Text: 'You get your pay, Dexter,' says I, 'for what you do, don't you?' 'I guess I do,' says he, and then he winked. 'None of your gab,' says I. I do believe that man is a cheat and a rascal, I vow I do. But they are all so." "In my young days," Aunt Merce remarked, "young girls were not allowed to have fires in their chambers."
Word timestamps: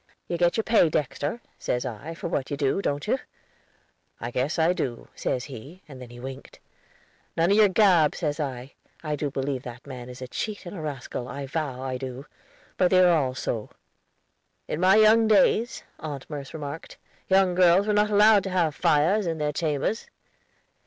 'You 0.27 0.35
get 0.39 0.57
your 0.57 0.63
pay, 0.63 0.89
Dexter,' 0.89 1.41
says 1.59 1.85
I, 1.85 2.15
'for 2.15 2.27
what 2.27 2.49
you 2.49 2.57
do, 2.57 2.81
don't 2.81 3.05
you?' 3.05 3.19
'I 4.19 4.31
guess 4.31 4.57
I 4.57 4.73
do,' 4.73 5.09
says 5.13 5.43
he, 5.43 5.83
and 5.87 6.01
then 6.01 6.09
he 6.09 6.19
winked. 6.19 6.59
'None 7.37 7.51
of 7.51 7.57
your 7.57 7.67
gab,' 7.67 8.15
says 8.15 8.39
I. 8.39 8.73
I 9.03 9.15
do 9.15 9.29
believe 9.29 9.61
that 9.61 9.85
man 9.85 10.09
is 10.09 10.19
a 10.19 10.27
cheat 10.27 10.65
and 10.65 10.75
a 10.75 10.81
rascal, 10.81 11.27
I 11.27 11.45
vow 11.45 11.83
I 11.83 11.97
do. 11.97 12.25
But 12.77 12.89
they 12.89 12.97
are 12.99 13.11
all 13.15 13.35
so." 13.35 13.69
"In 14.67 14.79
my 14.79 14.95
young 14.95 15.27
days," 15.27 15.83
Aunt 15.99 16.27
Merce 16.31 16.51
remarked, 16.55 16.97
"young 17.27 17.53
girls 17.53 17.85
were 17.85 17.93
not 17.93 18.09
allowed 18.09 18.43
to 18.45 18.49
have 18.49 18.73
fires 18.73 19.27
in 19.27 19.37
their 19.37 19.53
chambers." 19.53 20.07